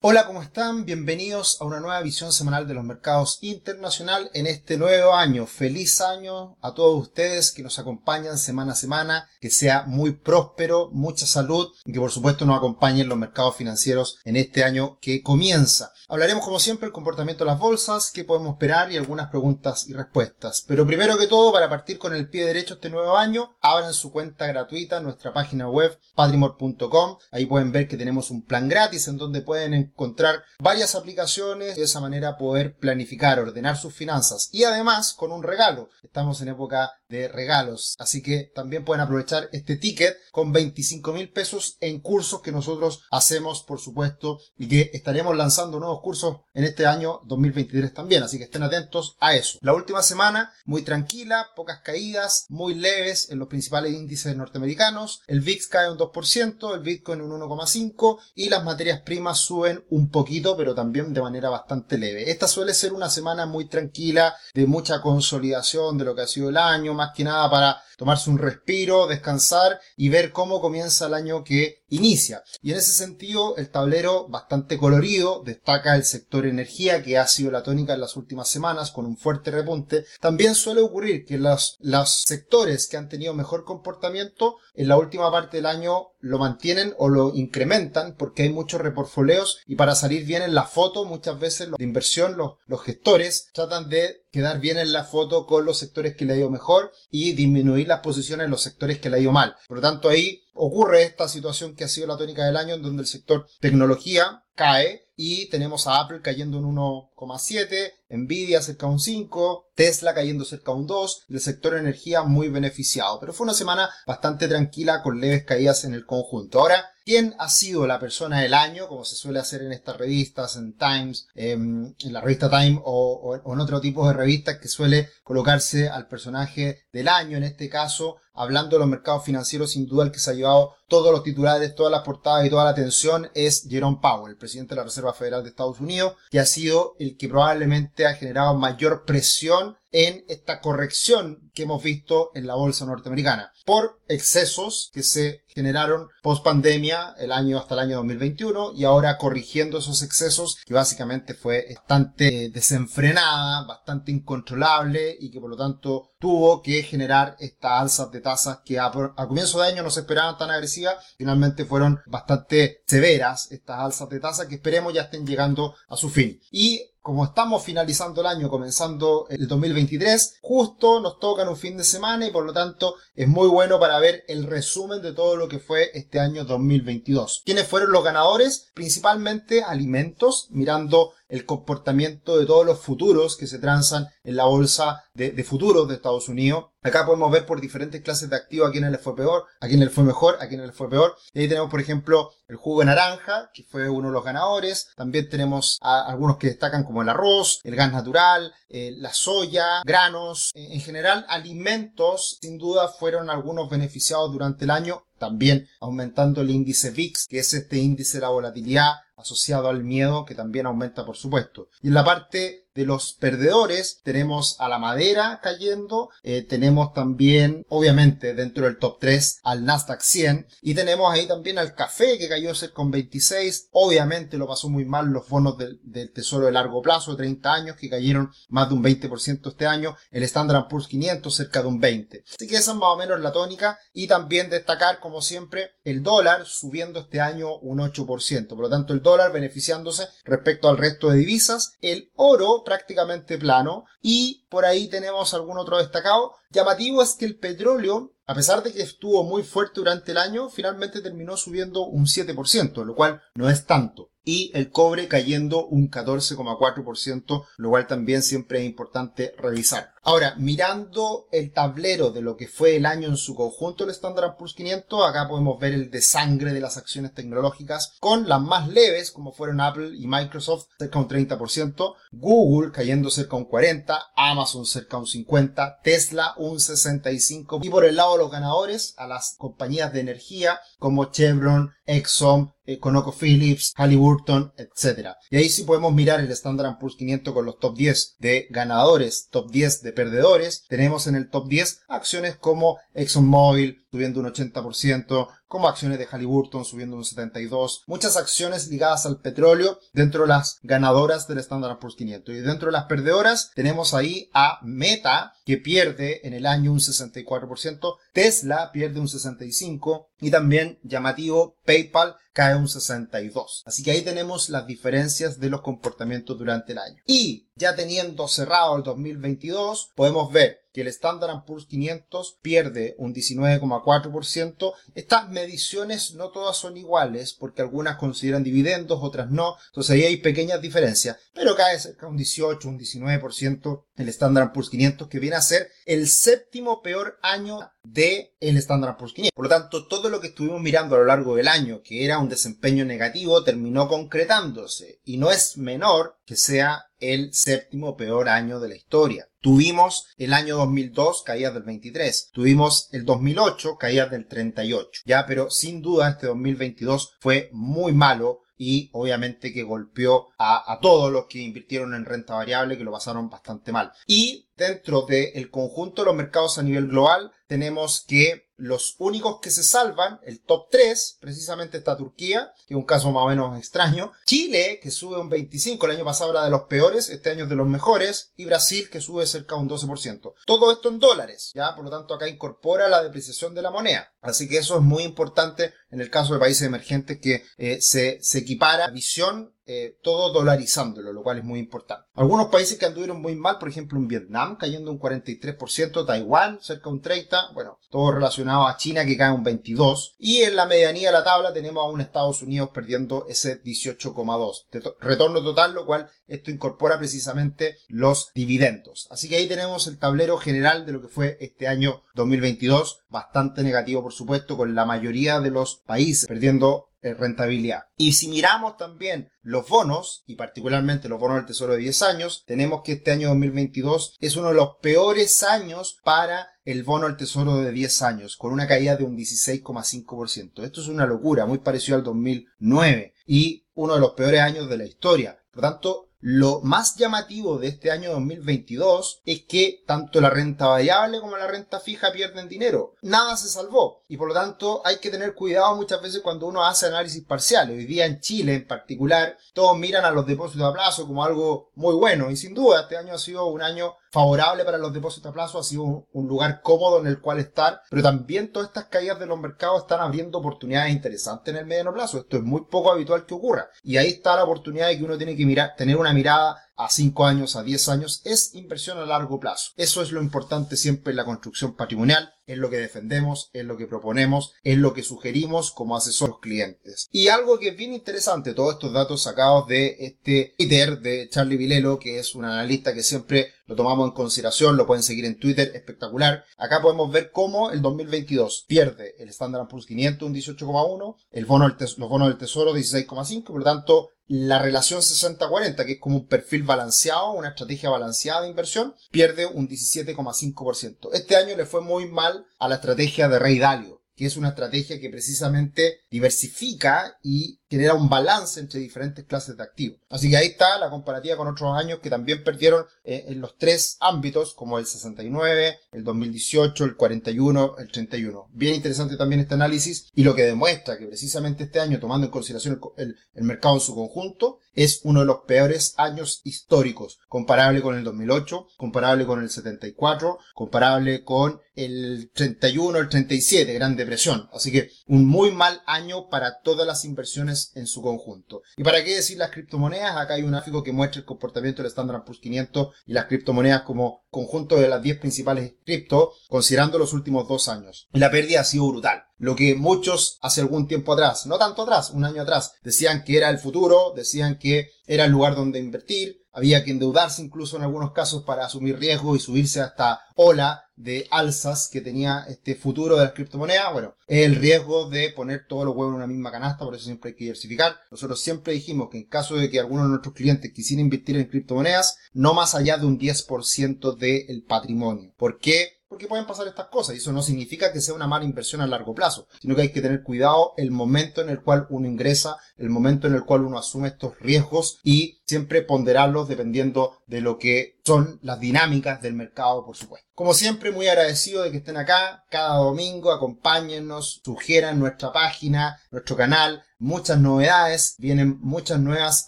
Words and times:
Hola, 0.00 0.28
¿cómo 0.28 0.42
están? 0.42 0.84
Bienvenidos 0.84 1.60
a 1.60 1.64
una 1.64 1.80
nueva 1.80 2.00
visión 2.02 2.30
semanal 2.30 2.68
de 2.68 2.74
los 2.74 2.84
mercados 2.84 3.38
internacional 3.40 4.30
en 4.32 4.46
este 4.46 4.76
nuevo 4.76 5.12
año. 5.12 5.44
Feliz 5.44 6.00
año 6.00 6.56
a 6.62 6.72
todos 6.72 7.02
ustedes 7.02 7.50
que 7.50 7.64
nos 7.64 7.80
acompañan 7.80 8.38
semana 8.38 8.74
a 8.74 8.76
semana, 8.76 9.28
que 9.40 9.50
sea 9.50 9.82
muy 9.88 10.12
próspero, 10.12 10.90
mucha 10.92 11.26
salud 11.26 11.72
y 11.84 11.92
que 11.92 11.98
por 11.98 12.12
supuesto 12.12 12.46
nos 12.46 12.58
acompañen 12.58 13.08
los 13.08 13.18
mercados 13.18 13.56
financieros 13.56 14.20
en 14.24 14.36
este 14.36 14.62
año 14.62 15.00
que 15.00 15.20
comienza. 15.20 15.90
Hablaremos 16.10 16.44
como 16.44 16.60
siempre 16.60 16.86
el 16.86 16.92
comportamiento 16.92 17.44
de 17.44 17.50
las 17.50 17.58
bolsas, 17.58 18.10
qué 18.10 18.24
podemos 18.24 18.52
esperar 18.52 18.90
y 18.90 18.96
algunas 18.96 19.28
preguntas 19.28 19.86
y 19.88 19.94
respuestas. 19.94 20.64
Pero 20.66 20.86
primero 20.86 21.18
que 21.18 21.26
todo, 21.26 21.52
para 21.52 21.68
partir 21.68 21.98
con 21.98 22.14
el 22.14 22.30
pie 22.30 22.46
derecho 22.46 22.74
este 22.74 22.88
nuevo 22.88 23.18
año, 23.18 23.58
abran 23.60 23.92
su 23.92 24.10
cuenta 24.10 24.46
gratuita 24.46 24.98
en 24.98 25.02
nuestra 25.02 25.34
página 25.34 25.68
web 25.68 25.98
patrimor.com. 26.14 27.18
Ahí 27.30 27.44
pueden 27.44 27.72
ver 27.72 27.88
que 27.88 27.98
tenemos 27.98 28.30
un 28.30 28.42
plan 28.42 28.68
gratis 28.70 29.06
en 29.08 29.18
donde 29.18 29.42
pueden 29.42 29.87
encontrar 29.90 30.42
varias 30.60 30.94
aplicaciones 30.94 31.76
de 31.76 31.82
esa 31.82 32.00
manera 32.00 32.36
poder 32.36 32.76
planificar, 32.76 33.40
ordenar 33.40 33.76
sus 33.76 33.94
finanzas 33.94 34.48
y 34.52 34.64
además 34.64 35.14
con 35.14 35.32
un 35.32 35.42
regalo. 35.42 35.90
Estamos 36.02 36.40
en 36.40 36.48
época 36.48 36.92
de 37.08 37.28
regalos, 37.28 37.94
así 37.98 38.22
que 38.22 38.50
también 38.54 38.84
pueden 38.84 39.00
aprovechar 39.00 39.48
este 39.52 39.76
ticket 39.76 40.16
con 40.30 40.52
25 40.52 41.12
mil 41.12 41.30
pesos 41.30 41.76
en 41.80 42.00
cursos 42.00 42.42
que 42.42 42.52
nosotros 42.52 43.02
hacemos, 43.10 43.62
por 43.62 43.80
supuesto, 43.80 44.40
y 44.58 44.68
que 44.68 44.90
estaremos 44.92 45.36
lanzando 45.36 45.80
nuevos 45.80 46.00
cursos 46.02 46.38
en 46.52 46.64
este 46.64 46.86
año 46.86 47.20
2023 47.24 47.94
también, 47.94 48.22
así 48.22 48.38
que 48.38 48.44
estén 48.44 48.62
atentos 48.62 49.16
a 49.20 49.34
eso. 49.34 49.58
La 49.62 49.74
última 49.74 50.02
semana 50.02 50.52
muy 50.64 50.82
tranquila, 50.82 51.48
pocas 51.56 51.80
caídas, 51.80 52.46
muy 52.48 52.74
leves 52.74 53.30
en 53.30 53.38
los 53.38 53.48
principales 53.48 53.92
índices 53.92 54.36
norteamericanos. 54.36 55.22
El 55.26 55.40
VIX 55.40 55.66
cae 55.68 55.90
un 55.90 55.98
2%, 55.98 56.74
el 56.74 56.80
Bitcoin 56.80 57.22
un 57.22 57.40
1,5% 57.40 58.18
y 58.34 58.48
las 58.48 58.64
materias 58.64 59.00
primas 59.00 59.38
suben 59.38 59.77
un 59.90 60.10
poquito, 60.10 60.56
pero 60.56 60.74
también 60.74 61.12
de 61.12 61.22
manera 61.22 61.48
bastante 61.48 61.98
leve. 61.98 62.30
Esta 62.30 62.48
suele 62.48 62.74
ser 62.74 62.92
una 62.92 63.08
semana 63.08 63.46
muy 63.46 63.68
tranquila, 63.68 64.34
de 64.54 64.66
mucha 64.66 65.00
consolidación 65.00 65.98
de 65.98 66.04
lo 66.04 66.14
que 66.14 66.22
ha 66.22 66.26
sido 66.26 66.48
el 66.48 66.56
año, 66.56 66.94
más 66.94 67.12
que 67.14 67.24
nada 67.24 67.50
para 67.50 67.82
tomarse 67.98 68.30
un 68.30 68.38
respiro, 68.38 69.08
descansar 69.08 69.80
y 69.96 70.08
ver 70.08 70.30
cómo 70.30 70.60
comienza 70.60 71.08
el 71.08 71.14
año 71.14 71.42
que 71.42 71.82
inicia. 71.88 72.44
Y 72.62 72.70
en 72.70 72.78
ese 72.78 72.92
sentido, 72.92 73.56
el 73.56 73.70
tablero 73.70 74.28
bastante 74.28 74.78
colorido, 74.78 75.42
destaca 75.44 75.96
el 75.96 76.04
sector 76.04 76.46
energía, 76.46 77.02
que 77.02 77.18
ha 77.18 77.26
sido 77.26 77.50
la 77.50 77.64
tónica 77.64 77.94
en 77.94 78.00
las 78.00 78.16
últimas 78.16 78.48
semanas, 78.48 78.92
con 78.92 79.04
un 79.04 79.16
fuerte 79.16 79.50
repunte. 79.50 80.04
También 80.20 80.54
suele 80.54 80.80
ocurrir 80.80 81.26
que 81.26 81.38
los, 81.38 81.76
los 81.80 82.22
sectores 82.22 82.86
que 82.86 82.96
han 82.96 83.08
tenido 83.08 83.34
mejor 83.34 83.64
comportamiento 83.64 84.56
en 84.74 84.86
la 84.86 84.96
última 84.96 85.30
parte 85.32 85.56
del 85.56 85.66
año 85.66 86.12
lo 86.20 86.38
mantienen 86.38 86.94
o 86.98 87.08
lo 87.08 87.34
incrementan 87.34 88.14
porque 88.16 88.44
hay 88.44 88.50
muchos 88.50 88.80
reportfoleos 88.80 89.58
y 89.66 89.74
para 89.74 89.94
salir 89.94 90.24
bien 90.24 90.42
en 90.42 90.54
la 90.54 90.64
foto 90.64 91.04
muchas 91.04 91.38
veces 91.38 91.68
los 91.68 91.78
de 91.78 91.84
inversión, 91.84 92.36
los, 92.36 92.54
los 92.66 92.82
gestores 92.82 93.48
tratan 93.52 93.88
de 93.88 94.22
quedar 94.30 94.60
bien 94.60 94.78
en 94.78 94.92
la 94.92 95.04
foto 95.04 95.46
con 95.46 95.64
los 95.64 95.78
sectores 95.78 96.16
que 96.16 96.24
le 96.24 96.34
ha 96.34 96.36
ido 96.36 96.50
mejor 96.50 96.92
y 97.10 97.32
disminuir 97.32 97.88
las 97.88 98.00
posiciones 98.00 98.44
en 98.44 98.50
los 98.50 98.62
sectores 98.62 98.98
que 98.98 99.10
le 99.10 99.16
ha 99.16 99.20
ido 99.20 99.32
mal. 99.32 99.56
Por 99.66 99.78
lo 99.78 99.82
tanto, 99.82 100.08
ahí 100.08 100.47
ocurre 100.58 101.04
esta 101.04 101.28
situación 101.28 101.74
que 101.74 101.84
ha 101.84 101.88
sido 101.88 102.08
la 102.08 102.18
tónica 102.18 102.44
del 102.44 102.56
año 102.56 102.74
en 102.74 102.82
donde 102.82 103.02
el 103.02 103.08
sector 103.08 103.46
tecnología 103.60 104.44
cae 104.54 105.08
y 105.20 105.46
tenemos 105.46 105.86
a 105.86 106.00
Apple 106.00 106.20
cayendo 106.22 106.58
un 106.58 106.76
1,7, 106.76 107.92
Nvidia 108.10 108.62
cerca 108.62 108.86
de 108.86 108.92
un 108.92 109.00
5, 109.00 109.70
Tesla 109.74 110.14
cayendo 110.14 110.44
cerca 110.44 110.70
de 110.70 110.78
un 110.78 110.86
2, 110.86 111.24
el 111.28 111.40
sector 111.40 111.76
energía 111.76 112.22
muy 112.22 112.48
beneficiado. 112.48 113.18
Pero 113.18 113.32
fue 113.32 113.44
una 113.44 113.54
semana 113.54 113.90
bastante 114.06 114.46
tranquila 114.46 115.02
con 115.02 115.20
leves 115.20 115.44
caídas 115.44 115.84
en 115.84 115.94
el 115.94 116.06
conjunto. 116.06 116.60
Ahora, 116.60 116.84
¿quién 117.04 117.34
ha 117.40 117.48
sido 117.48 117.84
la 117.88 117.98
persona 117.98 118.40
del 118.40 118.54
año? 118.54 118.86
Como 118.86 119.04
se 119.04 119.16
suele 119.16 119.40
hacer 119.40 119.62
en 119.62 119.72
estas 119.72 119.96
revistas, 119.96 120.54
en 120.54 120.76
Times, 120.76 121.26
en, 121.34 121.96
la 122.04 122.20
revista 122.20 122.48
Time 122.48 122.80
o, 122.84 123.40
o 123.44 123.52
en 123.52 123.60
otro 123.60 123.80
tipo 123.80 124.06
de 124.06 124.14
revistas 124.14 124.58
que 124.58 124.68
suele 124.68 125.10
colocarse 125.24 125.88
al 125.88 126.06
personaje 126.06 126.84
del 126.92 127.08
año, 127.08 127.36
en 127.36 127.44
este 127.44 127.68
caso, 127.68 128.18
hablando 128.34 128.76
de 128.76 128.80
los 128.80 128.88
mercados 128.88 129.24
financieros, 129.24 129.72
sin 129.72 129.86
duda 129.86 130.04
el 130.04 130.12
que 130.12 130.20
se 130.20 130.30
ha 130.30 130.34
llevado 130.34 130.47
out. 130.48 130.77
Todos 130.88 131.12
los 131.12 131.22
titulares, 131.22 131.74
todas 131.74 131.92
las 131.92 132.02
portadas 132.02 132.46
y 132.46 132.50
toda 132.50 132.64
la 132.64 132.70
atención 132.70 133.30
es 133.34 133.66
Jerome 133.68 133.98
Powell, 134.00 134.32
el 134.32 134.38
presidente 134.38 134.74
de 134.74 134.80
la 134.80 134.84
Reserva 134.84 135.12
Federal 135.12 135.42
de 135.42 135.50
Estados 135.50 135.80
Unidos, 135.80 136.14
que 136.30 136.40
ha 136.40 136.46
sido 136.46 136.94
el 136.98 137.16
que 137.16 137.28
probablemente 137.28 138.06
ha 138.06 138.14
generado 138.14 138.54
mayor 138.54 139.04
presión 139.04 139.76
en 139.92 140.24
esta 140.28 140.60
corrección 140.60 141.50
que 141.54 141.62
hemos 141.62 141.82
visto 141.82 142.30
en 142.34 142.46
la 142.46 142.54
bolsa 142.54 142.84
norteamericana 142.84 143.52
por 143.64 144.00
excesos 144.08 144.90
que 144.92 145.02
se 145.02 145.44
generaron 145.48 146.08
post 146.22 146.44
pandemia 146.44 147.14
el 147.18 147.32
año 147.32 147.58
hasta 147.58 147.74
el 147.74 147.80
año 147.80 147.96
2021 147.96 148.72
y 148.74 148.84
ahora 148.84 149.18
corrigiendo 149.18 149.78
esos 149.78 150.02
excesos 150.02 150.58
que 150.64 150.74
básicamente 150.74 151.34
fue 151.34 151.66
bastante 151.74 152.50
desenfrenada, 152.50 153.66
bastante 153.66 154.12
incontrolable 154.12 155.16
y 155.18 155.30
que 155.30 155.40
por 155.40 155.50
lo 155.50 155.56
tanto 155.56 156.12
tuvo 156.18 156.62
que 156.62 156.82
generar 156.82 157.36
estas 157.40 157.72
alzas 157.72 158.10
de 158.10 158.20
tasas 158.20 158.60
que 158.64 158.78
a, 158.78 158.86
a 158.86 159.26
comienzo 159.26 159.60
de 159.60 159.68
año 159.68 159.82
no 159.82 159.90
se 159.90 160.00
esperaban 160.00 160.38
tan 160.38 160.50
agresivas, 160.50 160.77
finalmente 161.16 161.64
fueron 161.64 162.00
bastante 162.06 162.82
severas 162.86 163.50
estas 163.52 163.78
alzas 163.78 164.08
de 164.08 164.20
tasas 164.20 164.46
que 164.46 164.56
esperemos 164.56 164.92
ya 164.92 165.02
estén 165.02 165.26
llegando 165.26 165.74
a 165.88 165.96
su 165.96 166.08
fin. 166.10 166.40
Y 166.50 166.82
como 167.00 167.24
estamos 167.24 167.62
finalizando 167.62 168.20
el 168.20 168.26
año, 168.26 168.48
comenzando 168.48 169.26
el 169.30 169.48
2023, 169.48 170.38
justo 170.42 171.00
nos 171.00 171.18
tocan 171.18 171.48
un 171.48 171.56
fin 171.56 171.76
de 171.76 171.84
semana 171.84 172.26
y 172.26 172.30
por 172.30 172.44
lo 172.44 172.52
tanto 172.52 172.96
es 173.14 173.28
muy 173.28 173.48
bueno 173.48 173.80
para 173.80 173.98
ver 173.98 174.24
el 174.28 174.44
resumen 174.44 175.02
de 175.02 175.12
todo 175.12 175.36
lo 175.36 175.48
que 175.48 175.58
fue 175.58 175.90
este 175.94 176.20
año 176.20 176.44
2022. 176.44 177.42
¿Quiénes 177.44 177.66
fueron 177.66 177.92
los 177.92 178.04
ganadores? 178.04 178.70
Principalmente 178.74 179.62
alimentos, 179.62 180.48
mirando 180.50 181.12
el 181.28 181.44
comportamiento 181.44 182.38
de 182.38 182.46
todos 182.46 182.64
los 182.64 182.80
futuros 182.80 183.36
que 183.36 183.46
se 183.46 183.58
transan 183.58 184.08
en 184.24 184.36
la 184.36 184.44
bolsa 184.44 185.04
de, 185.14 185.44
futuros 185.44 185.88
de 185.88 185.94
Estados 185.94 186.28
Unidos. 186.28 186.66
Acá 186.82 187.04
podemos 187.04 187.30
ver 187.30 187.44
por 187.44 187.60
diferentes 187.60 188.00
clases 188.02 188.30
de 188.30 188.36
activos 188.36 188.68
a 188.68 188.72
quién 188.72 188.90
le 188.90 188.98
fue 188.98 189.14
peor, 189.14 189.44
a 189.60 189.66
quién 189.66 189.80
le 189.80 189.90
fue 189.90 190.04
mejor, 190.04 190.36
a 190.40 190.48
quién 190.48 190.64
le 190.64 190.72
fue 190.72 190.88
peor. 190.88 191.16
Y 191.34 191.40
ahí 191.40 191.48
tenemos, 191.48 191.70
por 191.70 191.80
ejemplo, 191.80 192.30
el 192.46 192.56
jugo 192.56 192.80
de 192.80 192.86
naranja, 192.86 193.50
que 193.52 193.64
fue 193.64 193.88
uno 193.88 194.08
de 194.08 194.14
los 194.14 194.24
ganadores. 194.24 194.88
También 194.96 195.28
tenemos 195.28 195.78
a 195.82 196.06
algunos 196.06 196.38
que 196.38 196.46
destacan 196.46 196.84
como 196.88 197.02
el 197.02 197.10
arroz, 197.10 197.60
el 197.64 197.76
gas 197.76 197.92
natural, 197.92 198.50
eh, 198.70 198.94
la 198.96 199.12
soya, 199.12 199.82
granos. 199.84 200.52
En 200.54 200.80
general, 200.80 201.26
alimentos, 201.28 202.38
sin 202.40 202.56
duda, 202.56 202.88
fueron 202.88 203.28
algunos 203.28 203.68
beneficiados 203.68 204.32
durante 204.32 204.64
el 204.64 204.70
año. 204.70 205.04
También 205.18 205.68
aumentando 205.80 206.40
el 206.40 206.48
índice 206.48 206.90
VIX, 206.90 207.26
que 207.28 207.40
es 207.40 207.52
este 207.52 207.76
índice 207.76 208.16
de 208.16 208.22
la 208.22 208.30
volatilidad 208.30 208.94
asociado 209.18 209.68
al 209.68 209.84
miedo 209.84 210.24
que 210.24 210.34
también 210.34 210.64
aumenta 210.64 211.04
por 211.04 211.16
supuesto. 211.16 211.68
Y 211.82 211.88
en 211.88 211.94
la 211.94 212.04
parte 212.04 212.67
de 212.78 212.86
los 212.86 213.14
perdedores 213.14 214.02
tenemos 214.04 214.54
a 214.60 214.68
la 214.68 214.78
madera 214.78 215.40
cayendo, 215.42 216.10
eh, 216.22 216.42
tenemos 216.42 216.92
también 216.92 217.66
obviamente 217.68 218.34
dentro 218.34 218.66
del 218.66 218.78
top 218.78 219.00
3 219.00 219.40
al 219.42 219.64
Nasdaq 219.64 220.00
100 220.00 220.46
y 220.62 220.74
tenemos 220.74 221.12
ahí 221.12 221.26
también 221.26 221.58
al 221.58 221.74
café 221.74 222.18
que 222.18 222.28
cayó 222.28 222.54
cerca 222.54 222.76
con 222.76 222.92
26, 222.92 223.70
obviamente 223.72 224.38
lo 224.38 224.46
pasó 224.46 224.68
muy 224.68 224.84
mal 224.84 225.06
los 225.06 225.28
bonos 225.28 225.58
del, 225.58 225.80
tesoro 226.12 226.46
de 226.46 226.52
largo 226.52 226.80
plazo 226.80 227.10
de 227.10 227.16
30 227.16 227.52
años 227.52 227.76
que 227.76 227.90
cayeron 227.90 228.30
más 228.48 228.68
de 228.68 228.76
un 228.76 228.84
20% 228.84 229.48
este 229.48 229.66
año, 229.66 229.96
el 230.12 230.22
Standard 230.22 230.68
Poor's 230.68 230.86
500 230.86 231.34
cerca 231.34 231.62
de 231.62 231.66
un 231.66 231.80
20. 231.80 232.22
Así 232.32 232.46
que 232.46 232.58
esa 232.58 232.70
es 232.70 232.76
más 232.76 232.90
o 232.90 232.96
menos 232.96 233.18
la 233.18 233.32
tónica 233.32 233.76
y 233.92 234.06
también 234.06 234.50
destacar 234.50 235.00
como 235.00 235.20
siempre 235.20 235.72
el 235.90 236.02
dólar 236.02 236.46
subiendo 236.46 237.00
este 237.00 237.20
año 237.20 237.56
un 237.58 237.78
8%, 237.78 238.48
por 238.48 238.60
lo 238.60 238.68
tanto 238.68 238.92
el 238.92 239.02
dólar 239.02 239.32
beneficiándose 239.32 240.08
respecto 240.24 240.68
al 240.68 240.76
resto 240.76 241.10
de 241.10 241.18
divisas, 241.18 241.72
el 241.80 242.10
oro 242.14 242.62
prácticamente 242.64 243.38
plano 243.38 243.84
y 244.00 244.46
por 244.50 244.64
ahí 244.64 244.88
tenemos 244.88 245.34
algún 245.34 245.58
otro 245.58 245.78
destacado. 245.78 246.32
Llamativo 246.50 247.02
es 247.02 247.14
que 247.14 247.26
el 247.26 247.38
petróleo, 247.38 248.14
a 248.26 248.34
pesar 248.34 248.62
de 248.62 248.72
que 248.72 248.82
estuvo 248.82 249.24
muy 249.24 249.42
fuerte 249.42 249.80
durante 249.80 250.12
el 250.12 250.18
año, 250.18 250.48
finalmente 250.50 251.00
terminó 251.00 251.36
subiendo 251.36 251.86
un 251.86 252.06
7%, 252.06 252.84
lo 252.84 252.94
cual 252.94 253.22
no 253.34 253.48
es 253.48 253.66
tanto 253.66 254.10
y 254.28 254.50
el 254.52 254.70
cobre 254.70 255.08
cayendo 255.08 255.66
un 255.66 255.90
14,4%, 255.90 257.46
lo 257.56 257.70
cual 257.70 257.86
también 257.86 258.22
siempre 258.22 258.58
es 258.58 258.66
importante 258.66 259.34
revisar. 259.38 259.94
Ahora, 260.08 260.36
mirando 260.38 261.28
el 261.32 261.52
tablero 261.52 262.10
de 262.10 262.22
lo 262.22 262.34
que 262.34 262.48
fue 262.48 262.76
el 262.76 262.86
año 262.86 263.08
en 263.08 263.18
su 263.18 263.34
conjunto 263.34 263.84
el 263.84 263.90
Standard 263.90 264.38
Poor's 264.38 264.54
500, 264.54 265.06
acá 265.06 265.28
podemos 265.28 265.60
ver 265.60 265.74
el 265.74 265.90
desangre 265.90 266.54
de 266.54 266.62
las 266.62 266.78
acciones 266.78 267.12
tecnológicas 267.12 267.92
con 268.00 268.26
las 268.26 268.40
más 268.40 268.68
leves 268.68 269.10
como 269.10 269.34
fueron 269.34 269.60
Apple 269.60 269.90
y 269.94 270.06
Microsoft 270.06 270.68
cerca 270.78 270.98
de 270.98 271.04
un 271.04 271.10
30%, 271.28 271.94
Google 272.12 272.72
cayendo 272.72 273.10
cerca 273.10 273.36
un 273.36 273.50
40%, 273.50 273.98
Amazon 274.16 274.64
cerca 274.64 274.96
un 274.96 275.04
50%, 275.04 275.76
Tesla 275.82 276.32
un 276.38 276.56
65% 276.56 277.66
y 277.66 277.68
por 277.68 277.84
el 277.84 277.96
lado 277.96 278.12
de 278.12 278.18
los 278.20 278.30
ganadores 278.30 278.94
a 278.96 279.06
las 279.06 279.34
compañías 279.36 279.92
de 279.92 280.00
energía 280.00 280.58
como 280.78 281.10
Chevron, 281.10 281.74
Exxon, 281.84 282.54
eh, 282.68 282.78
ConocoPhillips, 282.78 283.72
Halliburton, 283.76 284.52
etc. 284.58 285.14
Y 285.30 285.38
ahí 285.38 285.48
sí 285.48 285.64
podemos 285.64 285.94
mirar 285.94 286.20
el 286.20 286.30
Standard 286.30 286.78
Poor's 286.78 286.96
500 286.96 287.32
con 287.32 287.46
los 287.46 287.58
top 287.58 287.74
10 287.74 288.16
de 288.18 288.46
ganadores, 288.50 289.28
top 289.30 289.50
10 289.50 289.80
de 289.80 289.92
perdedores. 289.98 290.64
Tenemos 290.68 291.08
en 291.08 291.16
el 291.16 291.28
top 291.28 291.48
10 291.48 291.80
acciones 291.88 292.36
como 292.36 292.78
ExxonMobil 292.94 293.84
subiendo 293.90 294.20
un 294.20 294.26
80%, 294.26 295.28
como 295.48 295.68
acciones 295.68 295.98
de 295.98 296.06
Halliburton 296.06 296.64
subiendo 296.64 296.96
un 296.96 297.04
72, 297.04 297.82
muchas 297.86 298.16
acciones 298.16 298.68
ligadas 298.68 299.06
al 299.06 299.20
petróleo 299.20 299.80
dentro 299.92 300.22
de 300.22 300.28
las 300.28 300.58
ganadoras 300.62 301.26
del 301.26 301.38
Standard 301.38 301.78
Poor's 301.78 301.96
500. 301.96 302.34
Y 302.34 302.40
dentro 302.40 302.66
de 302.66 302.72
las 302.72 302.84
perdedoras 302.84 303.50
tenemos 303.54 303.94
ahí 303.94 304.30
a 304.32 304.60
Meta, 304.62 305.32
que 305.44 305.56
pierde 305.56 306.26
en 306.26 306.34
el 306.34 306.46
año 306.46 306.72
un 306.72 306.80
64%, 306.80 307.96
Tesla 308.12 308.70
pierde 308.72 309.00
un 309.00 309.08
65% 309.08 310.06
y 310.20 310.30
también 310.30 310.78
llamativo 310.82 311.56
PayPal 311.64 312.16
cae 312.32 312.54
un 312.54 312.68
62. 312.68 313.64
Así 313.66 313.82
que 313.82 313.90
ahí 313.90 314.02
tenemos 314.02 314.48
las 314.48 314.66
diferencias 314.66 315.40
de 315.40 315.50
los 315.50 315.62
comportamientos 315.62 316.38
durante 316.38 316.72
el 316.72 316.78
año. 316.78 317.02
Y 317.04 317.48
ya 317.56 317.74
teniendo 317.74 318.28
cerrado 318.28 318.76
el 318.76 318.82
2022, 318.84 319.90
podemos 319.96 320.30
ver 320.32 320.60
que 320.72 320.82
el 320.82 320.88
Standard 320.88 321.44
Poor's 321.44 321.66
500 321.66 322.38
pierde 322.42 322.94
un 322.98 323.14
19,4%. 323.14 324.72
Estas 324.94 325.28
mediciones 325.30 326.14
no 326.14 326.30
todas 326.30 326.56
son 326.56 326.76
iguales 326.76 327.34
porque 327.34 327.62
algunas 327.62 327.96
consideran 327.96 328.44
dividendos, 328.44 329.00
otras 329.02 329.30
no. 329.30 329.56
Entonces 329.68 329.90
ahí 329.94 330.02
hay 330.04 330.16
pequeñas 330.18 330.60
diferencias, 330.60 331.16
pero 331.34 331.56
cae 331.56 331.78
cerca 331.78 332.06
de 332.06 332.12
un 332.12 332.16
18, 332.16 332.68
un 332.68 332.78
19% 332.78 333.84
el 333.98 334.08
Standard 334.08 334.52
Poor's 334.52 334.70
500 334.70 335.08
que 335.08 335.18
viene 335.18 335.36
a 335.36 335.42
ser 335.42 335.70
el 335.84 336.08
séptimo 336.08 336.82
peor 336.82 337.18
año 337.22 337.60
de 337.82 338.34
el 338.40 338.56
Standard 338.56 338.96
Poor's 338.96 339.12
500. 339.12 339.34
Por 339.34 339.44
lo 339.44 339.48
tanto, 339.48 339.86
todo 339.86 340.08
lo 340.08 340.20
que 340.20 340.28
estuvimos 340.28 340.60
mirando 340.60 340.94
a 340.94 340.98
lo 340.98 341.04
largo 341.04 341.36
del 341.36 341.48
año, 341.48 341.82
que 341.82 342.04
era 342.04 342.18
un 342.18 342.28
desempeño 342.28 342.84
negativo, 342.84 343.42
terminó 343.44 343.88
concretándose 343.88 345.00
y 345.04 345.18
no 345.18 345.30
es 345.30 345.56
menor 345.56 346.18
que 346.24 346.36
sea 346.36 346.84
el 347.00 347.32
séptimo 347.32 347.96
peor 347.96 348.28
año 348.28 348.60
de 348.60 348.68
la 348.68 348.76
historia. 348.76 349.28
Tuvimos 349.40 350.06
el 350.16 350.32
año 350.32 350.56
2002 350.56 351.22
caídas 351.22 351.54
del 351.54 351.62
23, 351.62 352.30
tuvimos 352.32 352.88
el 352.92 353.04
2008 353.04 353.76
caídas 353.78 354.10
del 354.10 354.26
38, 354.26 355.02
ya, 355.06 355.26
pero 355.26 355.48
sin 355.50 355.80
duda 355.80 356.10
este 356.10 356.26
2022 356.26 357.14
fue 357.20 357.48
muy 357.52 357.92
malo 357.92 358.40
y 358.58 358.90
obviamente 358.92 359.52
que 359.52 359.62
golpeó 359.62 360.28
a, 360.38 360.78
todos 360.82 361.10
los 361.10 361.26
que 361.26 361.38
invirtieron 361.38 361.94
en 361.94 362.04
renta 362.04 362.34
variable 362.34 362.76
que 362.76 362.84
lo 362.84 362.92
pasaron 362.92 363.30
bastante 363.30 363.72
mal. 363.72 363.92
Y 364.06 364.48
dentro 364.56 365.02
del 365.02 365.50
conjunto 365.50 366.02
de 366.02 366.06
los 366.06 366.16
mercados 366.16 366.58
a 366.58 366.62
nivel 366.62 366.88
global 366.88 367.32
tenemos 367.46 368.04
que 368.06 368.47
los 368.58 368.96
únicos 368.98 369.38
que 369.40 369.50
se 369.50 369.62
salvan, 369.62 370.20
el 370.24 370.40
top 370.40 370.68
3, 370.70 371.18
precisamente 371.20 371.78
está 371.78 371.96
Turquía, 371.96 372.52
que 372.66 372.74
es 372.74 372.78
un 372.78 372.84
caso 372.84 373.10
más 373.12 373.24
o 373.24 373.28
menos 373.28 373.56
extraño. 373.56 374.12
Chile, 374.26 374.80
que 374.82 374.90
sube 374.90 375.18
un 375.18 375.30
25, 375.30 375.86
el 375.86 375.92
año 375.92 376.04
pasado 376.04 376.32
era 376.32 376.44
de 376.44 376.50
los 376.50 376.62
peores, 376.62 377.08
este 377.08 377.30
año 377.30 377.44
es 377.44 377.50
de 377.50 377.56
los 377.56 377.68
mejores. 377.68 378.32
Y 378.36 378.44
Brasil, 378.44 378.90
que 378.90 379.00
sube 379.00 379.26
cerca 379.26 379.54
de 379.54 379.62
un 379.62 379.68
12%. 379.68 380.34
Todo 380.44 380.72
esto 380.72 380.88
en 380.88 380.98
dólares, 380.98 381.52
¿ya? 381.54 381.74
Por 381.74 381.84
lo 381.84 381.90
tanto, 381.90 382.14
acá 382.14 382.28
incorpora 382.28 382.88
la 382.88 383.02
depreciación 383.02 383.54
de 383.54 383.62
la 383.62 383.70
moneda. 383.70 384.12
Así 384.20 384.48
que 384.48 384.58
eso 384.58 384.76
es 384.76 384.82
muy 384.82 385.04
importante 385.04 385.72
en 385.90 386.00
el 386.00 386.10
caso 386.10 386.34
de 386.34 386.40
países 386.40 386.66
emergentes 386.66 387.18
que 387.20 387.44
eh, 387.56 387.78
se, 387.80 388.18
se 388.20 388.38
equipara 388.38 388.90
visión 388.90 389.54
eh, 389.70 389.98
todo 390.02 390.32
dolarizándolo, 390.32 391.12
lo 391.12 391.22
cual 391.22 391.38
es 391.38 391.44
muy 391.44 391.58
importante. 391.58 392.08
Algunos 392.14 392.46
países 392.46 392.78
que 392.78 392.86
anduvieron 392.86 393.20
muy 393.20 393.36
mal, 393.36 393.58
por 393.58 393.68
ejemplo 393.68 393.98
en 393.98 394.08
Vietnam 394.08 394.56
cayendo 394.56 394.90
un 394.90 394.98
43%, 394.98 396.06
Taiwán 396.06 396.58
cerca 396.62 396.88
de 396.88 396.94
un 396.94 397.02
30%, 397.02 397.52
bueno, 397.52 397.78
todo 397.90 398.12
relacionado 398.12 398.66
a 398.66 398.78
China 398.78 399.04
que 399.04 399.18
cae 399.18 399.30
un 399.30 399.44
22%, 399.44 400.14
y 400.18 400.38
en 400.38 400.56
la 400.56 400.64
medianía 400.64 401.10
de 401.10 401.12
la 401.12 401.22
tabla 401.22 401.52
tenemos 401.52 401.84
a 401.84 401.88
un 401.88 402.00
Estados 402.00 402.40
Unidos 402.40 402.70
perdiendo 402.72 403.26
ese 403.28 403.62
18,2%. 403.62 404.96
Retorno 405.00 405.42
total, 405.42 405.74
lo 405.74 405.84
cual 405.84 406.08
esto 406.26 406.50
incorpora 406.50 406.98
precisamente 406.98 407.76
los 407.88 408.30
dividendos. 408.34 409.06
Así 409.10 409.28
que 409.28 409.36
ahí 409.36 409.48
tenemos 409.48 409.86
el 409.86 409.98
tablero 409.98 410.38
general 410.38 410.86
de 410.86 410.92
lo 410.92 411.02
que 411.02 411.08
fue 411.08 411.36
este 411.40 411.68
año 411.68 412.02
2022, 412.14 413.00
bastante 413.10 413.62
negativo 413.62 414.02
por 414.02 414.14
supuesto, 414.14 414.56
con 414.56 414.74
la 414.74 414.86
mayoría 414.86 415.40
de 415.40 415.50
los 415.50 415.76
países 415.76 416.26
perdiendo 416.26 416.87
eh, 417.00 417.14
rentabilidad. 417.14 417.84
Y 417.96 418.12
si 418.12 418.28
miramos 418.28 418.76
también 418.76 419.30
los 419.40 419.68
bonos, 419.68 420.24
y 420.26 420.34
particularmente 420.34 421.08
los 421.08 421.20
bonos 421.20 421.36
del 421.36 421.46
Tesoro 421.46 421.74
de 421.74 421.78
10 421.78 422.02
años, 422.02 422.44
tenemos 422.46 422.82
que 422.82 422.92
este 422.92 423.12
año 423.12 423.28
2022 423.28 424.16
es 424.18 424.36
uno 424.36 424.48
de 424.48 424.54
los 424.54 424.76
peores 424.82 425.42
años 425.44 425.98
para 426.02 426.48
el 426.64 426.82
bono 426.82 427.06
del 427.06 427.16
Tesoro 427.16 427.58
de 427.58 427.70
10 427.70 428.02
años, 428.02 428.36
con 428.36 428.52
una 428.52 428.66
caída 428.66 428.96
de 428.96 429.04
un 429.04 429.16
16,5%. 429.16 430.64
Esto 430.64 430.80
es 430.80 430.88
una 430.88 431.06
locura, 431.06 431.46
muy 431.46 431.58
parecido 431.58 431.96
al 431.96 432.04
2009 432.04 433.14
y 433.26 433.66
uno 433.74 433.94
de 433.94 434.00
los 434.00 434.14
peores 434.14 434.40
años 434.40 434.68
de 434.68 434.78
la 434.78 434.84
historia. 434.84 435.38
Por 435.52 435.62
tanto, 435.62 436.07
lo 436.20 436.60
más 436.62 436.96
llamativo 436.96 437.58
de 437.58 437.68
este 437.68 437.92
año 437.92 438.10
2022 438.12 439.22
es 439.24 439.42
que 439.42 439.84
tanto 439.86 440.20
la 440.20 440.30
renta 440.30 440.66
variable 440.66 441.20
como 441.20 441.36
la 441.36 441.46
renta 441.46 441.78
fija 441.78 442.10
pierden 442.10 442.48
dinero. 442.48 442.94
Nada 443.02 443.36
se 443.36 443.48
salvó 443.48 444.02
y 444.08 444.16
por 444.16 444.28
lo 444.28 444.34
tanto 444.34 444.82
hay 444.84 444.98
que 444.98 445.10
tener 445.10 445.34
cuidado 445.34 445.76
muchas 445.76 446.02
veces 446.02 446.20
cuando 446.20 446.46
uno 446.46 446.64
hace 446.64 446.86
análisis 446.86 447.24
parcial. 447.24 447.70
Hoy 447.70 447.86
día 447.86 448.06
en 448.06 448.20
Chile 448.20 448.54
en 448.54 448.66
particular 448.66 449.38
todos 449.52 449.78
miran 449.78 450.04
a 450.04 450.10
los 450.10 450.26
depósitos 450.26 450.68
a 450.68 450.72
plazo 450.72 451.06
como 451.06 451.24
algo 451.24 451.70
muy 451.76 451.94
bueno 451.94 452.30
y 452.30 452.36
sin 452.36 452.52
duda 452.52 452.82
este 452.82 452.96
año 452.96 453.14
ha 453.14 453.18
sido 453.18 453.46
un 453.46 453.62
año 453.62 453.94
favorable 454.10 454.64
para 454.64 454.78
los 454.78 454.92
depósitos 454.92 455.30
a 455.30 455.32
plazo, 455.32 455.58
ha 455.58 455.64
sido 455.64 456.06
un, 456.12 456.28
lugar 456.28 456.60
cómodo 456.62 457.00
en 457.00 457.06
el 457.06 457.20
cual 457.20 457.38
estar, 457.38 457.82
pero 457.90 458.02
también 458.02 458.52
todas 458.52 458.68
estas 458.68 458.86
caídas 458.86 459.18
de 459.18 459.26
los 459.26 459.38
mercados 459.38 459.82
están 459.82 460.00
abriendo 460.00 460.38
oportunidades 460.38 460.92
interesantes 460.92 461.52
en 461.52 461.60
el 461.60 461.66
mediano 461.66 461.92
plazo. 461.92 462.18
Esto 462.18 462.36
es 462.36 462.42
muy 462.42 462.62
poco 462.70 462.92
habitual 462.92 463.24
que 463.26 463.34
ocurra. 463.34 463.68
Y 463.82 463.96
ahí 463.96 464.08
está 464.08 464.36
la 464.36 464.44
oportunidad 464.44 464.88
de 464.88 464.98
que 464.98 465.04
uno 465.04 465.16
tiene 465.16 465.36
que 465.36 465.46
mirar, 465.46 465.74
tener 465.76 465.96
una 465.96 466.12
mirada 466.12 466.56
a 466.78 466.88
5 466.88 467.26
años, 467.26 467.56
a 467.56 467.62
10 467.62 467.88
años, 467.88 468.22
es 468.24 468.54
inversión 468.54 468.98
a 468.98 469.04
largo 469.04 469.40
plazo. 469.40 469.72
Eso 469.76 470.00
es 470.00 470.12
lo 470.12 470.22
importante 470.22 470.76
siempre 470.76 471.10
en 471.10 471.16
la 471.16 471.24
construcción 471.24 471.74
patrimonial, 471.74 472.32
es 472.46 472.56
lo 472.56 472.70
que 472.70 472.78
defendemos, 472.78 473.50
es 473.52 473.64
lo 473.64 473.76
que 473.76 473.86
proponemos, 473.86 474.54
es 474.62 474.78
lo 474.78 474.94
que 474.94 475.02
sugerimos 475.02 475.72
como 475.72 475.96
asesores 475.96 476.36
clientes. 476.40 477.08
Y 477.10 477.28
algo 477.28 477.58
que 477.58 477.70
es 477.70 477.76
bien 477.76 477.92
interesante, 477.92 478.54
todos 478.54 478.74
estos 478.74 478.92
datos 478.92 479.22
sacados 479.22 479.66
de 479.66 479.96
este 479.98 480.54
Twitter 480.56 481.00
de 481.00 481.28
Charlie 481.28 481.56
Vilelo, 481.56 481.98
que 481.98 482.18
es 482.18 482.34
un 482.34 482.44
analista 482.44 482.94
que 482.94 483.02
siempre 483.02 483.52
lo 483.66 483.74
tomamos 483.76 484.08
en 484.08 484.14
consideración, 484.14 484.76
lo 484.76 484.86
pueden 484.86 485.02
seguir 485.02 485.24
en 485.24 485.38
Twitter, 485.38 485.72
espectacular. 485.74 486.44
Acá 486.56 486.80
podemos 486.80 487.10
ver 487.10 487.32
cómo 487.32 487.70
el 487.70 487.82
2022 487.82 488.64
pierde 488.66 489.16
el 489.18 489.28
Standard 489.28 489.68
Poor's 489.68 489.84
500 489.84 490.28
un 490.28 490.34
18,1, 490.34 491.16
el 491.32 491.44
bono 491.44 491.68
los 491.68 492.08
bonos 492.08 492.28
del 492.28 492.38
tesoro 492.38 492.74
16,5, 492.74 493.44
por 493.44 493.58
lo 493.58 493.64
tanto 493.64 494.10
la 494.28 494.58
relación 494.58 495.00
60-40, 495.00 495.84
que 495.84 495.92
es 495.92 495.98
como 495.98 496.16
un 496.16 496.26
perfil 496.26 496.62
balanceado, 496.62 497.32
una 497.32 497.48
estrategia 497.48 497.90
balanceada 497.90 498.42
de 498.42 498.48
inversión, 498.48 498.94
pierde 499.10 499.46
un 499.46 499.68
17,5%. 499.68 501.08
Este 501.14 501.36
año 501.36 501.56
le 501.56 501.64
fue 501.66 501.80
muy 501.80 502.06
mal 502.06 502.46
a 502.58 502.68
la 502.68 502.76
estrategia 502.76 503.28
de 503.28 503.38
Rey 503.38 503.58
Dalio, 503.58 504.02
que 504.14 504.26
es 504.26 504.36
una 504.36 504.50
estrategia 504.50 505.00
que 505.00 505.08
precisamente 505.08 506.00
diversifica 506.10 507.18
y 507.22 507.57
genera 507.68 507.94
un 507.94 508.08
balance 508.08 508.60
entre 508.60 508.80
diferentes 508.80 509.24
clases 509.24 509.56
de 509.56 509.62
activos. 509.62 510.00
Así 510.08 510.30
que 510.30 510.36
ahí 510.36 510.48
está 510.48 510.78
la 510.78 510.90
comparativa 510.90 511.36
con 511.36 511.48
otros 511.48 511.76
años 511.76 512.00
que 512.00 512.10
también 512.10 512.42
perdieron 512.42 512.84
eh, 513.04 513.26
en 513.28 513.40
los 513.40 513.56
tres 513.56 513.96
ámbitos, 514.00 514.54
como 514.54 514.78
el 514.78 514.86
69, 514.86 515.78
el 515.92 516.04
2018, 516.04 516.84
el 516.84 516.96
41, 516.96 517.76
el 517.78 517.92
31. 517.92 518.48
Bien 518.52 518.74
interesante 518.74 519.16
también 519.16 519.40
este 519.40 519.54
análisis 519.54 520.10
y 520.14 520.24
lo 520.24 520.34
que 520.34 520.42
demuestra 520.42 520.98
que 520.98 521.06
precisamente 521.06 521.64
este 521.64 521.80
año, 521.80 522.00
tomando 522.00 522.26
en 522.26 522.32
consideración 522.32 522.80
el, 522.96 523.16
el 523.34 523.44
mercado 523.44 523.74
en 523.74 523.80
su 523.80 523.94
conjunto, 523.94 524.58
es 524.74 525.00
uno 525.02 525.20
de 525.20 525.26
los 525.26 525.40
peores 525.40 525.94
años 525.96 526.40
históricos, 526.44 527.18
comparable 527.28 527.82
con 527.82 527.96
el 527.96 528.04
2008, 528.04 528.68
comparable 528.76 529.26
con 529.26 529.42
el 529.42 529.50
74, 529.50 530.38
comparable 530.54 531.24
con 531.24 531.60
el 531.74 532.30
31, 532.32 532.98
el 532.98 533.08
37, 533.08 533.72
Gran 533.74 533.96
Depresión. 533.96 534.48
Así 534.52 534.70
que 534.70 534.90
un 535.06 535.26
muy 535.26 535.50
mal 535.50 535.82
año 535.86 536.28
para 536.28 536.60
todas 536.60 536.86
las 536.86 537.04
inversiones 537.04 537.57
en 537.74 537.86
su 537.86 538.02
conjunto. 538.02 538.62
¿Y 538.76 538.82
para 538.82 539.04
qué 539.04 539.16
decir 539.16 539.38
las 539.38 539.50
criptomonedas? 539.50 540.16
Acá 540.16 540.34
hay 540.34 540.42
un 540.42 540.50
gráfico 540.50 540.82
que 540.82 540.92
muestra 540.92 541.20
el 541.20 541.26
comportamiento 541.26 541.82
del 541.82 541.90
Standard 541.90 542.24
Poor's 542.24 542.40
500 542.40 542.94
y 543.06 543.12
las 543.12 543.26
criptomonedas 543.26 543.82
como 543.82 544.24
conjunto 544.30 544.76
de 544.76 544.88
las 544.88 545.02
10 545.02 545.18
principales 545.18 545.74
cripto, 545.84 546.32
considerando 546.48 546.98
los 546.98 547.12
últimos 547.12 547.48
dos 547.48 547.68
años. 547.68 548.08
La 548.12 548.30
pérdida 548.30 548.60
ha 548.60 548.64
sido 548.64 548.88
brutal. 548.88 549.24
Lo 549.38 549.54
que 549.54 549.74
muchos 549.74 550.38
hace 550.42 550.60
algún 550.60 550.88
tiempo 550.88 551.12
atrás, 551.12 551.46
no 551.46 551.58
tanto 551.58 551.82
atrás, 551.82 552.10
un 552.10 552.24
año 552.24 552.42
atrás, 552.42 552.72
decían 552.82 553.22
que 553.24 553.36
era 553.36 553.50
el 553.50 553.58
futuro, 553.58 554.12
decían 554.14 554.58
que 554.58 554.90
era 555.06 555.26
el 555.26 555.30
lugar 555.30 555.54
donde 555.54 555.78
invertir, 555.78 556.42
había 556.52 556.84
que 556.84 556.90
endeudarse 556.90 557.42
incluso 557.42 557.76
en 557.76 557.84
algunos 557.84 558.12
casos 558.12 558.42
para 558.42 558.66
asumir 558.66 558.98
riesgo 558.98 559.36
y 559.36 559.40
subirse 559.40 559.80
hasta 559.80 560.20
ola 560.34 560.87
de 560.98 561.26
alzas 561.30 561.88
que 561.90 562.00
tenía 562.00 562.44
este 562.48 562.74
futuro 562.74 563.16
de 563.16 563.24
las 563.24 563.32
criptomonedas. 563.32 563.92
Bueno, 563.92 564.14
es 564.26 564.44
el 564.44 564.56
riesgo 564.56 565.08
de 565.08 565.30
poner 565.30 565.66
todos 565.66 565.84
los 565.84 565.94
huevos 565.94 566.12
en 566.12 566.16
una 566.16 566.26
misma 566.26 566.50
canasta, 566.50 566.84
por 566.84 566.94
eso 566.94 567.04
siempre 567.04 567.30
hay 567.30 567.36
que 567.36 567.44
diversificar. 567.44 567.96
Nosotros 568.10 568.40
siempre 568.40 568.72
dijimos 568.72 569.08
que 569.10 569.18
en 569.18 569.24
caso 569.24 569.56
de 569.56 569.70
que 569.70 569.80
alguno 569.80 570.02
de 570.02 570.10
nuestros 570.10 570.34
clientes 570.34 570.72
quisiera 570.72 571.00
invertir 571.00 571.36
en 571.36 571.46
criptomonedas, 571.46 572.18
no 572.32 572.52
más 572.52 572.74
allá 572.74 572.98
de 572.98 573.06
un 573.06 573.18
10% 573.18 574.16
del 574.16 574.64
patrimonio. 574.64 575.32
¿Por 575.36 575.58
qué? 575.58 575.98
porque 576.08 576.26
pueden 576.26 576.46
pasar 576.46 576.66
estas 576.66 576.86
cosas 576.86 577.14
y 577.14 577.18
eso 577.18 577.32
no 577.32 577.42
significa 577.42 577.92
que 577.92 578.00
sea 578.00 578.14
una 578.14 578.26
mala 578.26 578.44
inversión 578.44 578.80
a 578.80 578.86
largo 578.86 579.14
plazo, 579.14 579.46
sino 579.60 579.76
que 579.76 579.82
hay 579.82 579.92
que 579.92 580.00
tener 580.00 580.22
cuidado 580.22 580.72
el 580.76 580.90
momento 580.90 581.42
en 581.42 581.50
el 581.50 581.60
cual 581.60 581.86
uno 581.90 582.08
ingresa, 582.08 582.56
el 582.78 582.88
momento 582.88 583.26
en 583.26 583.34
el 583.34 583.44
cual 583.44 583.64
uno 583.64 583.78
asume 583.78 584.08
estos 584.08 584.38
riesgos 584.40 585.00
y 585.04 585.37
siempre 585.48 585.82
ponderarlos 585.82 586.46
dependiendo 586.46 587.22
de 587.26 587.40
lo 587.40 587.58
que 587.58 587.98
son 588.04 588.38
las 588.42 588.60
dinámicas 588.60 589.22
del 589.22 589.34
mercado, 589.34 589.84
por 589.84 589.96
supuesto. 589.96 590.28
Como 590.34 590.54
siempre, 590.54 590.92
muy 590.92 591.08
agradecido 591.08 591.62
de 591.62 591.70
que 591.70 591.78
estén 591.78 591.96
acá 591.96 592.44
cada 592.50 592.76
domingo, 592.76 593.32
acompáñennos, 593.32 594.40
sugieran 594.44 595.00
nuestra 595.00 595.32
página, 595.32 595.98
nuestro 596.10 596.36
canal, 596.36 596.82
muchas 596.98 597.40
novedades, 597.40 598.14
vienen 598.18 598.58
muchas 598.60 599.00
nuevas 599.00 599.46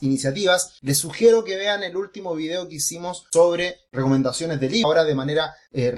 iniciativas. 0.00 0.78
Les 0.80 0.98
sugiero 0.98 1.44
que 1.44 1.56
vean 1.56 1.82
el 1.82 1.96
último 1.96 2.34
video 2.34 2.68
que 2.68 2.76
hicimos 2.76 3.26
sobre 3.30 3.76
recomendaciones 3.92 4.58
de 4.58 4.70
libros, 4.70 4.86
ahora 4.86 5.04
de 5.04 5.14
manera 5.14 5.54
eh, 5.72 5.94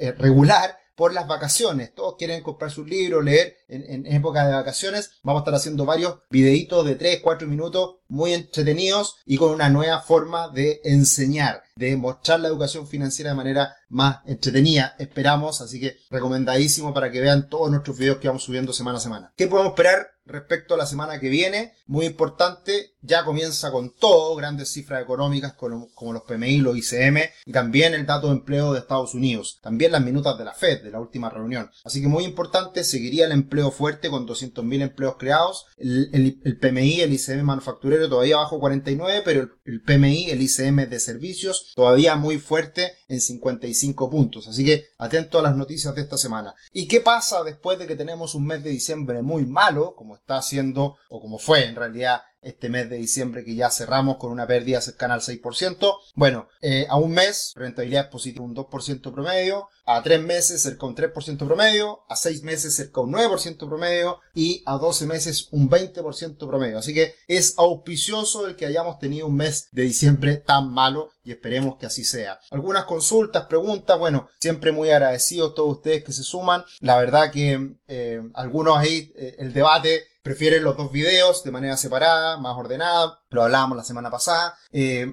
eh, 0.00 0.12
regular 0.18 0.76
por 0.94 1.12
las 1.12 1.26
vacaciones. 1.26 1.94
Todos 1.94 2.16
quieren 2.16 2.42
comprar 2.42 2.70
sus 2.70 2.88
libros, 2.88 3.24
leer 3.24 3.56
en, 3.68 4.06
época 4.06 4.46
de 4.46 4.54
vacaciones. 4.54 5.12
Vamos 5.22 5.40
a 5.40 5.42
estar 5.42 5.54
haciendo 5.54 5.84
varios 5.84 6.20
videitos 6.30 6.84
de 6.86 6.94
3, 6.94 7.20
4 7.22 7.48
minutos 7.48 7.96
muy 8.08 8.32
entretenidos 8.32 9.16
y 9.26 9.36
con 9.36 9.50
una 9.50 9.68
nueva 9.68 10.00
forma 10.00 10.48
de 10.48 10.80
enseñar, 10.84 11.62
de 11.76 11.96
mostrar 11.96 12.40
la 12.40 12.48
educación 12.48 12.86
financiera 12.86 13.30
de 13.30 13.36
manera 13.36 13.76
más 13.88 14.18
entretenida, 14.26 14.94
esperamos. 14.98 15.60
Así 15.60 15.80
que 15.80 15.96
recomendadísimo 16.10 16.94
para 16.94 17.10
que 17.10 17.20
vean 17.20 17.48
todos 17.48 17.70
nuestros 17.70 17.98
videos 17.98 18.18
que 18.18 18.28
vamos 18.28 18.44
subiendo 18.44 18.72
semana 18.72 18.98
a 18.98 19.02
semana. 19.02 19.32
¿Qué 19.36 19.46
podemos 19.46 19.72
esperar 19.72 20.14
respecto 20.26 20.74
a 20.74 20.76
la 20.76 20.86
semana 20.86 21.20
que 21.20 21.28
viene. 21.28 21.74
Muy 21.86 22.06
importante, 22.06 22.94
ya 23.02 23.24
comienza 23.24 23.70
con 23.70 23.94
todo, 23.94 24.34
grandes 24.36 24.72
cifras 24.72 25.02
económicas 25.02 25.52
como, 25.54 26.12
los 26.12 26.22
PMI, 26.22 26.58
los 26.58 26.76
ICM 26.76 27.18
y 27.44 27.52
también 27.52 27.94
el 27.94 28.06
dato 28.06 28.28
de 28.28 28.34
empleo 28.34 28.72
de 28.72 28.80
Estados 28.80 29.14
Unidos. 29.14 29.58
También 29.62 29.92
las 29.92 30.02
minutas 30.02 30.38
de 30.38 30.44
la 30.44 30.54
Fed, 30.54 30.82
de 30.82 30.90
la 30.90 31.00
última 31.00 31.28
reunión. 31.28 31.70
Así 31.84 32.00
que 32.00 32.08
muy 32.08 32.24
importante, 32.24 32.84
seguiría 32.84 33.26
el 33.26 33.32
empleo 33.32 33.70
fuerte 33.70 34.08
con 34.08 34.26
200.000 34.26 34.82
empleos 34.82 35.16
creados. 35.18 35.66
El, 35.76 36.58
PMI, 36.60 37.02
el 37.02 37.12
ICM 37.12 37.42
manufacturero 37.42 38.03
todavía 38.08 38.36
bajo 38.36 38.60
49, 38.60 39.22
pero 39.24 39.48
el, 39.64 39.82
PMI, 39.82 40.30
el 40.30 40.42
ICM 40.42 40.88
de 40.88 41.00
servicios 41.00 41.72
todavía 41.74 42.16
muy 42.16 42.38
fuerte 42.38 42.92
en 43.08 43.20
55 43.20 44.10
puntos. 44.10 44.48
Así 44.48 44.64
que 44.64 44.86
atento 44.98 45.38
a 45.38 45.42
las 45.42 45.56
noticias 45.56 45.94
de 45.94 46.02
esta 46.02 46.16
semana. 46.16 46.54
¿Y 46.72 46.88
qué 46.88 47.00
pasa 47.00 47.42
después 47.44 47.78
de 47.78 47.86
que 47.86 47.96
tenemos 47.96 48.34
un 48.34 48.46
mes 48.46 48.62
de 48.62 48.70
diciembre 48.70 49.22
muy 49.22 49.44
malo, 49.46 49.94
como 49.96 50.16
está 50.16 50.36
haciendo, 50.36 50.96
o 51.08 51.20
como 51.20 51.38
fue 51.38 51.64
en 51.64 51.76
realidad 51.76 52.22
este 52.44 52.68
mes 52.68 52.88
de 52.88 52.96
diciembre 52.96 53.44
que 53.44 53.54
ya 53.54 53.70
cerramos 53.70 54.18
con 54.18 54.30
una 54.30 54.46
pérdida 54.46 54.80
cercana 54.80 55.14
al 55.14 55.20
6%. 55.20 55.98
Bueno, 56.14 56.48
eh, 56.60 56.86
a 56.88 56.96
un 56.96 57.12
mes 57.12 57.52
rentabilidad 57.56 58.10
positiva 58.10 58.44
un 58.44 58.54
2% 58.54 59.12
promedio, 59.12 59.68
a 59.86 60.02
tres 60.02 60.22
meses 60.22 60.62
cerca 60.62 60.86
un 60.86 60.96
3% 60.96 61.46
promedio, 61.46 62.00
a 62.08 62.16
seis 62.16 62.42
meses 62.42 62.74
cerca 62.74 63.00
un 63.00 63.12
9% 63.12 63.68
promedio 63.68 64.20
y 64.34 64.62
a 64.66 64.76
12 64.78 65.06
meses 65.06 65.48
un 65.50 65.68
20% 65.68 66.46
promedio. 66.46 66.78
Así 66.78 66.94
que 66.94 67.14
es 67.28 67.54
auspicioso 67.58 68.46
el 68.46 68.56
que 68.56 68.66
hayamos 68.66 68.98
tenido 68.98 69.26
un 69.26 69.36
mes 69.36 69.68
de 69.72 69.82
diciembre 69.82 70.36
tan 70.36 70.72
malo 70.72 71.10
y 71.22 71.32
esperemos 71.32 71.76
que 71.76 71.86
así 71.86 72.04
sea. 72.04 72.38
Algunas 72.50 72.84
consultas, 72.84 73.46
preguntas, 73.46 73.98
bueno, 73.98 74.28
siempre 74.40 74.72
muy 74.72 74.90
agradecidos 74.90 75.54
todos 75.54 75.76
ustedes 75.76 76.04
que 76.04 76.12
se 76.12 76.22
suman. 76.22 76.64
La 76.80 76.96
verdad 76.96 77.30
que 77.30 77.76
eh, 77.88 78.22
algunos 78.34 78.76
ahí, 78.78 79.12
eh, 79.16 79.36
el 79.38 79.52
debate 79.52 80.04
prefieren 80.24 80.64
los 80.64 80.76
dos 80.78 80.90
videos 80.90 81.44
de 81.44 81.50
manera 81.50 81.76
separada, 81.76 82.38
más 82.38 82.56
ordenada. 82.56 83.20
Lo 83.28 83.42
hablábamos 83.42 83.76
la 83.76 83.84
semana 83.84 84.10
pasada. 84.10 84.56
Eh, 84.72 85.12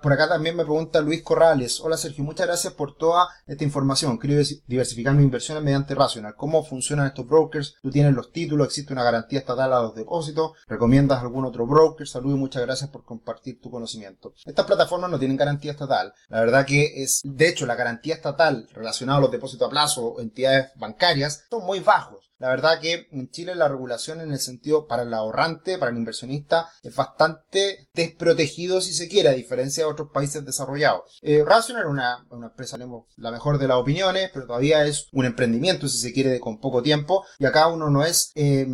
por 0.00 0.12
acá 0.12 0.28
también 0.28 0.54
me 0.54 0.62
pregunta 0.62 1.00
Luis 1.00 1.22
Corrales. 1.22 1.80
Hola 1.80 1.96
Sergio, 1.96 2.22
muchas 2.22 2.46
gracias 2.46 2.72
por 2.74 2.96
toda 2.96 3.28
esta 3.46 3.64
información. 3.64 4.18
Quiero 4.18 4.40
diversificar 4.66 5.14
mis 5.14 5.24
inversiones 5.24 5.64
mediante 5.64 5.96
Rational. 5.96 6.36
¿Cómo 6.36 6.64
funcionan 6.64 7.08
estos 7.08 7.26
brokers? 7.26 7.74
Tú 7.82 7.90
tienes 7.90 8.14
los 8.14 8.30
títulos, 8.30 8.68
existe 8.68 8.92
una 8.92 9.02
garantía 9.02 9.40
estatal 9.40 9.72
a 9.72 9.82
los 9.82 9.96
depósitos. 9.96 10.52
¿Recomiendas 10.68 11.20
algún 11.22 11.44
otro 11.44 11.66
broker? 11.66 12.06
Saludos 12.06 12.36
y 12.36 12.40
muchas 12.40 12.62
gracias 12.62 12.88
por 12.90 13.04
compartir 13.04 13.60
tu 13.60 13.68
conocimiento. 13.68 14.32
Estas 14.44 14.66
plataformas 14.66 15.10
no 15.10 15.18
tienen 15.18 15.36
garantía 15.36 15.72
estatal. 15.72 16.14
La 16.28 16.38
verdad 16.38 16.64
que 16.64 17.02
es, 17.02 17.20
de 17.24 17.48
hecho, 17.48 17.66
la 17.66 17.74
garantía 17.74 18.14
estatal 18.14 18.68
relacionada 18.72 19.18
a 19.18 19.22
los 19.22 19.32
depósitos 19.32 19.66
a 19.66 19.70
plazo 19.70 20.06
o 20.06 20.20
entidades 20.20 20.70
bancarias 20.76 21.46
son 21.50 21.64
muy 21.64 21.80
bajos. 21.80 22.31
La 22.42 22.48
verdad 22.48 22.80
que 22.80 23.06
en 23.12 23.30
Chile 23.30 23.54
la 23.54 23.68
regulación 23.68 24.20
en 24.20 24.32
el 24.32 24.40
sentido 24.40 24.88
para 24.88 25.04
el 25.04 25.14
ahorrante, 25.14 25.78
para 25.78 25.92
el 25.92 25.96
inversionista, 25.96 26.70
es 26.82 26.92
bastante 26.92 27.88
desprotegido 27.94 28.80
si 28.80 28.94
se 28.94 29.06
quiere, 29.06 29.28
a 29.28 29.32
diferencia 29.34 29.84
de 29.84 29.90
otros 29.92 30.08
países 30.12 30.44
desarrollados. 30.44 31.20
Eh, 31.22 31.44
una, 31.88 32.26
una 32.30 32.46
empresa, 32.48 32.76
la 33.14 33.30
mejor 33.30 33.58
de 33.58 33.68
las 33.68 33.76
opiniones, 33.76 34.28
pero 34.34 34.48
todavía 34.48 34.84
es 34.84 35.06
un 35.12 35.24
emprendimiento, 35.24 35.86
si 35.86 35.98
se 35.98 36.12
quiere, 36.12 36.40
con 36.40 36.58
poco 36.58 36.82
tiempo. 36.82 37.24
Y 37.38 37.46
acá 37.46 37.68
uno 37.68 37.90
no 37.90 38.04
es, 38.04 38.32
eh, 38.34 38.66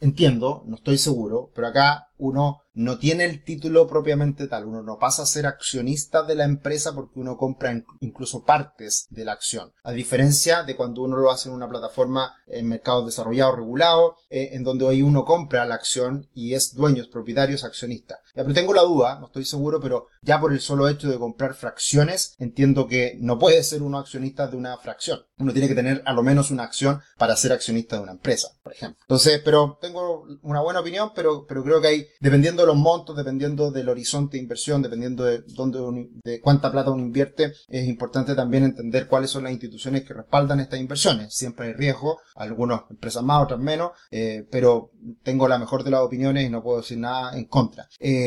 entiendo, 0.00 0.64
no 0.66 0.74
estoy 0.74 0.98
seguro, 0.98 1.52
pero 1.54 1.68
acá 1.68 2.08
uno 2.26 2.62
no 2.74 2.98
tiene 2.98 3.24
el 3.24 3.44
título 3.44 3.86
propiamente 3.86 4.48
tal, 4.48 4.66
uno 4.66 4.82
no 4.82 4.98
pasa 4.98 5.22
a 5.22 5.26
ser 5.26 5.46
accionista 5.46 6.22
de 6.22 6.34
la 6.34 6.44
empresa 6.44 6.94
porque 6.94 7.20
uno 7.20 7.36
compra 7.36 7.72
incluso 8.00 8.44
partes 8.44 9.06
de 9.10 9.24
la 9.24 9.32
acción, 9.32 9.72
a 9.82 9.92
diferencia 9.92 10.62
de 10.62 10.76
cuando 10.76 11.02
uno 11.02 11.16
lo 11.16 11.30
hace 11.30 11.48
en 11.48 11.54
una 11.54 11.68
plataforma 11.68 12.34
en 12.46 12.68
mercados 12.68 13.06
desarrollados, 13.06 13.56
regulados, 13.56 14.14
eh, 14.30 14.50
en 14.52 14.64
donde 14.64 14.84
hoy 14.84 15.02
uno 15.02 15.24
compra 15.24 15.64
la 15.66 15.74
acción 15.74 16.28
y 16.34 16.54
es 16.54 16.74
dueño, 16.74 17.02
es 17.02 17.08
propietario, 17.08 17.54
es 17.54 17.64
accionista. 17.64 18.18
Pero 18.34 18.52
tengo 18.52 18.74
la 18.74 18.82
duda, 18.82 19.18
no 19.20 19.26
estoy 19.26 19.44
seguro, 19.44 19.80
pero 19.80 20.08
ya 20.20 20.40
por 20.40 20.52
el 20.52 20.60
solo 20.60 20.88
hecho 20.88 21.08
de 21.08 21.18
comprar 21.18 21.54
fracciones, 21.54 22.34
entiendo 22.38 22.88
que 22.88 23.16
no 23.20 23.38
puede 23.38 23.62
ser 23.62 23.82
uno 23.82 23.98
accionista 23.98 24.48
de 24.48 24.56
una 24.56 24.76
fracción. 24.76 25.20
Uno 25.38 25.52
tiene 25.52 25.68
que 25.68 25.74
tener 25.74 26.02
a 26.04 26.12
lo 26.12 26.22
menos 26.22 26.50
una 26.50 26.64
acción 26.64 27.00
para 27.16 27.36
ser 27.36 27.52
accionista 27.52 27.96
de 27.96 28.02
una 28.02 28.12
empresa, 28.12 28.48
por 28.62 28.72
ejemplo. 28.72 28.98
Entonces, 29.02 29.40
pero 29.44 29.78
tengo 29.80 30.26
una 30.42 30.60
buena 30.60 30.80
opinión, 30.80 31.12
pero, 31.14 31.46
pero 31.46 31.62
creo 31.62 31.80
que 31.80 31.88
hay, 31.88 32.06
dependiendo 32.20 32.62
de 32.62 32.68
los 32.68 32.76
montos, 32.76 33.16
dependiendo 33.16 33.70
del 33.70 33.88
horizonte 33.88 34.36
de 34.36 34.42
inversión, 34.42 34.82
dependiendo 34.82 35.24
de 35.24 35.42
dónde, 35.46 36.08
de 36.24 36.40
cuánta 36.40 36.72
plata 36.72 36.90
uno 36.90 37.02
invierte, 37.02 37.52
es 37.68 37.88
importante 37.88 38.34
también 38.34 38.64
entender 38.64 39.06
cuáles 39.06 39.30
son 39.30 39.44
las 39.44 39.52
instituciones 39.52 40.04
que 40.04 40.14
respaldan 40.14 40.60
estas 40.60 40.80
inversiones. 40.80 41.34
Siempre 41.34 41.68
hay 41.68 41.72
riesgo, 41.74 42.18
algunas 42.34 42.82
empresas 42.90 43.22
más, 43.22 43.44
otras 43.44 43.60
menos, 43.60 43.92
eh, 44.10 44.46
pero 44.50 44.90
tengo 45.22 45.46
la 45.46 45.58
mejor 45.58 45.84
de 45.84 45.90
las 45.90 46.00
opiniones 46.00 46.46
y 46.46 46.50
no 46.50 46.62
puedo 46.62 46.78
decir 46.80 46.98
nada 46.98 47.36
en 47.36 47.44
contra. 47.44 47.86
Eh, 48.00 48.23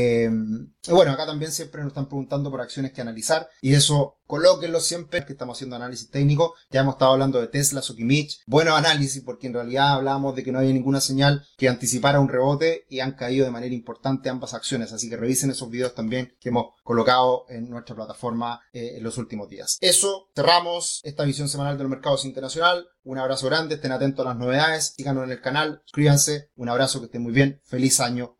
bueno, 0.89 1.11
acá 1.11 1.25
también 1.25 1.51
siempre 1.51 1.81
nos 1.81 1.89
están 1.89 2.07
preguntando 2.07 2.49
por 2.49 2.61
acciones 2.61 2.91
que 2.93 3.01
analizar 3.01 3.47
y 3.61 3.73
eso 3.73 4.17
colóquenlo 4.27 4.79
siempre 4.79 5.25
que 5.25 5.33
estamos 5.33 5.57
haciendo 5.57 5.75
análisis 5.75 6.09
técnico. 6.09 6.53
Ya 6.69 6.81
hemos 6.81 6.95
estado 6.95 7.13
hablando 7.13 7.39
de 7.39 7.47
Tesla, 7.47 7.81
Sokimich, 7.81 8.41
bueno 8.45 8.75
análisis 8.75 9.23
porque 9.23 9.47
en 9.47 9.53
realidad 9.53 9.93
hablábamos 9.93 10.35
de 10.35 10.43
que 10.43 10.51
no 10.51 10.59
había 10.59 10.73
ninguna 10.73 11.01
señal 11.01 11.45
que 11.57 11.69
anticipara 11.69 12.19
un 12.19 12.29
rebote 12.29 12.85
y 12.89 12.99
han 12.99 13.13
caído 13.13 13.45
de 13.45 13.51
manera 13.51 13.73
importante 13.73 14.29
ambas 14.29 14.53
acciones. 14.53 14.91
Así 14.91 15.09
que 15.09 15.17
revisen 15.17 15.51
esos 15.51 15.69
videos 15.69 15.95
también 15.95 16.35
que 16.39 16.49
hemos 16.49 16.67
colocado 16.83 17.45
en 17.49 17.69
nuestra 17.69 17.95
plataforma 17.95 18.61
eh, 18.73 18.97
en 18.97 19.03
los 19.03 19.17
últimos 19.17 19.49
días. 19.49 19.77
Eso, 19.81 20.29
cerramos 20.35 21.01
esta 21.03 21.23
visión 21.23 21.49
semanal 21.49 21.77
de 21.77 21.83
los 21.83 21.89
mercados 21.89 22.25
internacional. 22.25 22.87
Un 23.03 23.17
abrazo 23.17 23.47
grande, 23.47 23.75
estén 23.75 23.93
atentos 23.93 24.25
a 24.25 24.29
las 24.29 24.37
novedades, 24.37 24.93
síganos 24.97 25.23
en 25.23 25.31
el 25.31 25.41
canal, 25.41 25.81
suscríbanse, 25.85 26.49
un 26.55 26.67
abrazo, 26.67 26.99
que 26.99 27.05
estén 27.05 27.23
muy 27.23 27.31
bien, 27.31 27.61
feliz 27.63 28.01
año 28.01 28.35